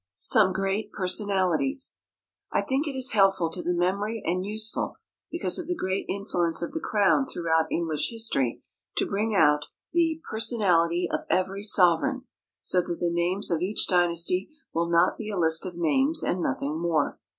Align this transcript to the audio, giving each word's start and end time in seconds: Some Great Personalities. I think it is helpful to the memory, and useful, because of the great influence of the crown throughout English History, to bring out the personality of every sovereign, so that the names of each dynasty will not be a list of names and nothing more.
Some 0.15 0.51
Great 0.51 0.91
Personalities. 0.93 1.99
I 2.51 2.63
think 2.63 2.87
it 2.87 2.97
is 2.97 3.11
helpful 3.11 3.51
to 3.51 3.61
the 3.61 3.71
memory, 3.75 4.23
and 4.25 4.43
useful, 4.43 4.95
because 5.31 5.59
of 5.59 5.67
the 5.67 5.75
great 5.75 6.07
influence 6.09 6.63
of 6.63 6.71
the 6.71 6.79
crown 6.79 7.27
throughout 7.27 7.67
English 7.71 8.09
History, 8.09 8.63
to 8.97 9.05
bring 9.05 9.35
out 9.35 9.67
the 9.93 10.19
personality 10.27 11.07
of 11.13 11.19
every 11.29 11.61
sovereign, 11.61 12.23
so 12.59 12.81
that 12.81 12.97
the 12.99 13.11
names 13.11 13.51
of 13.51 13.61
each 13.61 13.85
dynasty 13.87 14.49
will 14.73 14.89
not 14.89 15.19
be 15.19 15.29
a 15.29 15.37
list 15.37 15.67
of 15.67 15.77
names 15.77 16.23
and 16.23 16.41
nothing 16.41 16.79
more. 16.81 17.19